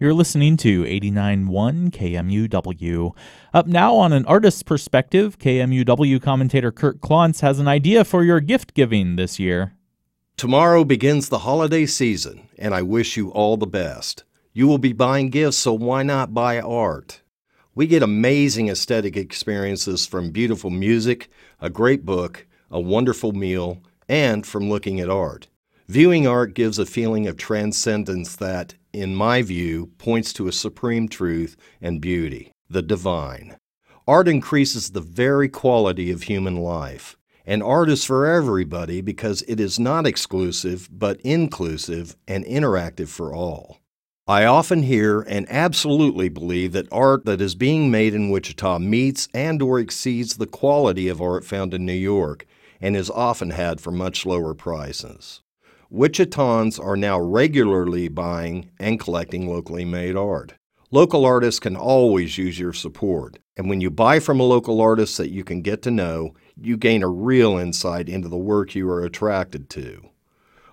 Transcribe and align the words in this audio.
You're 0.00 0.14
listening 0.14 0.56
to 0.56 0.84
89.1 0.84 1.90
KMUW. 1.90 3.14
Up 3.52 3.66
now 3.66 3.96
on 3.96 4.14
an 4.14 4.24
artist's 4.24 4.62
perspective, 4.62 5.38
KMUW 5.38 6.22
commentator 6.22 6.72
Kurt 6.72 7.02
Klontz 7.02 7.40
has 7.40 7.58
an 7.58 7.68
idea 7.68 8.06
for 8.06 8.24
your 8.24 8.40
gift 8.40 8.72
giving 8.72 9.16
this 9.16 9.38
year. 9.38 9.74
Tomorrow 10.38 10.84
begins 10.84 11.28
the 11.28 11.40
holiday 11.40 11.84
season, 11.84 12.48
and 12.56 12.74
I 12.74 12.80
wish 12.80 13.18
you 13.18 13.28
all 13.32 13.58
the 13.58 13.66
best. 13.66 14.24
You 14.54 14.66
will 14.66 14.78
be 14.78 14.94
buying 14.94 15.28
gifts, 15.28 15.58
so 15.58 15.74
why 15.74 16.02
not 16.02 16.32
buy 16.32 16.58
art? 16.58 17.20
We 17.74 17.86
get 17.86 18.02
amazing 18.02 18.70
aesthetic 18.70 19.18
experiences 19.18 20.06
from 20.06 20.30
beautiful 20.30 20.70
music, 20.70 21.28
a 21.60 21.68
great 21.68 22.06
book, 22.06 22.46
a 22.70 22.80
wonderful 22.80 23.32
meal, 23.32 23.82
and 24.08 24.46
from 24.46 24.70
looking 24.70 24.98
at 24.98 25.10
art. 25.10 25.48
Viewing 25.88 26.26
art 26.26 26.54
gives 26.54 26.78
a 26.78 26.86
feeling 26.86 27.26
of 27.26 27.36
transcendence 27.36 28.34
that, 28.36 28.76
in 28.92 29.14
my 29.14 29.42
view, 29.42 29.90
points 29.98 30.32
to 30.34 30.48
a 30.48 30.52
supreme 30.52 31.08
truth 31.08 31.56
and 31.80 32.00
beauty 32.00 32.52
the 32.68 32.82
divine. 32.82 33.56
Art 34.06 34.28
increases 34.28 34.90
the 34.90 35.00
very 35.00 35.48
quality 35.48 36.10
of 36.10 36.24
human 36.24 36.56
life. 36.56 37.16
And 37.44 37.62
art 37.62 37.90
is 37.90 38.04
for 38.04 38.26
everybody 38.26 39.00
because 39.00 39.42
it 39.42 39.58
is 39.58 39.78
not 39.78 40.06
exclusive, 40.06 40.88
but 40.92 41.20
inclusive 41.22 42.16
and 42.28 42.44
interactive 42.44 43.08
for 43.08 43.34
all. 43.34 43.78
I 44.26 44.44
often 44.44 44.84
hear 44.84 45.22
and 45.22 45.50
absolutely 45.50 46.28
believe 46.28 46.72
that 46.72 46.92
art 46.92 47.24
that 47.24 47.40
is 47.40 47.56
being 47.56 47.90
made 47.90 48.14
in 48.14 48.30
Wichita 48.30 48.78
meets 48.78 49.28
and 49.34 49.60
or 49.60 49.80
exceeds 49.80 50.36
the 50.36 50.46
quality 50.46 51.08
of 51.08 51.20
art 51.20 51.44
found 51.44 51.74
in 51.74 51.84
New 51.84 51.92
York 51.92 52.46
and 52.80 52.96
is 52.96 53.10
often 53.10 53.50
had 53.50 53.80
for 53.80 53.90
much 53.90 54.24
lower 54.24 54.54
prices. 54.54 55.42
Wichitans 55.92 56.78
are 56.78 56.96
now 56.96 57.18
regularly 57.18 58.06
buying 58.06 58.70
and 58.78 59.00
collecting 59.00 59.48
locally 59.48 59.84
made 59.84 60.14
art. 60.14 60.52
Local 60.92 61.24
artists 61.24 61.58
can 61.58 61.74
always 61.74 62.38
use 62.38 62.60
your 62.60 62.72
support, 62.72 63.40
and 63.56 63.68
when 63.68 63.80
you 63.80 63.90
buy 63.90 64.20
from 64.20 64.38
a 64.38 64.44
local 64.44 64.80
artist 64.80 65.18
that 65.18 65.30
you 65.30 65.42
can 65.42 65.62
get 65.62 65.82
to 65.82 65.90
know, 65.90 66.32
you 66.56 66.76
gain 66.76 67.02
a 67.02 67.08
real 67.08 67.58
insight 67.58 68.08
into 68.08 68.28
the 68.28 68.36
work 68.36 68.76
you 68.76 68.88
are 68.88 69.04
attracted 69.04 69.68
to. 69.70 70.08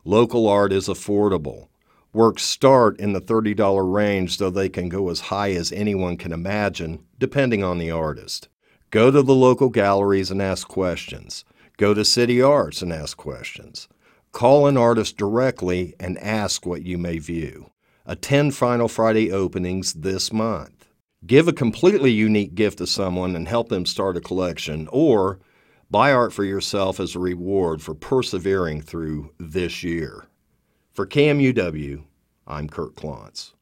Local 0.06 0.48
art 0.48 0.72
is 0.72 0.88
affordable. 0.88 1.70
Works 2.14 2.44
start 2.44 3.00
in 3.00 3.14
the 3.14 3.22
$30 3.22 3.92
range, 3.92 4.38
though 4.38 4.52
they 4.52 4.70
can 4.70 4.88
go 4.88 5.10
as 5.10 5.20
high 5.20 5.52
as 5.54 5.72
anyone 5.72 6.18
can 6.18 6.32
imagine, 6.32 7.04
depending 7.18 7.64
on 7.64 7.80
the 7.80 7.90
artist. 7.90 8.50
Go 8.92 9.10
to 9.10 9.24
the 9.24 9.34
local 9.34 9.70
galleries 9.70 10.30
and 10.30 10.44
ask 10.44 10.68
questions. 10.68 11.44
Go 11.78 11.96
to 11.96 12.06
City 12.06 12.40
Arts 12.40 12.84
and 12.84 12.94
ask 12.94 13.18
questions. 13.18 13.88
Call 14.38 14.68
an 14.68 14.78
artist 14.78 15.18
directly 15.18 15.96
and 16.00 16.16
ask 16.20 16.64
what 16.64 16.84
you 16.84 17.00
may 17.00 17.18
view. 17.18 17.72
Attend 18.06 18.54
Final 18.54 18.88
Friday 18.88 19.32
openings 19.32 19.94
this 19.94 20.32
month. 20.32 20.90
Give 21.26 21.48
a 21.48 21.52
completely 21.52 22.12
unique 22.12 22.54
gift 22.54 22.78
to 22.78 22.86
someone 22.86 23.36
and 23.36 23.48
help 23.48 23.70
them 23.70 23.84
start 23.84 24.16
a 24.16 24.22
collection, 24.22 24.88
or 24.92 25.40
buy 25.90 26.12
art 26.12 26.34
for 26.34 26.44
yourself 26.44 27.00
as 27.00 27.16
a 27.16 27.20
reward 27.20 27.82
for 27.82 27.96
persevering 27.96 28.84
through 28.84 29.32
this 29.40 29.82
year. 29.82 30.28
For 30.92 31.08
KMUW, 31.08 32.04
I'm 32.46 32.70
Kurt 32.70 32.94
Klontz. 32.94 33.54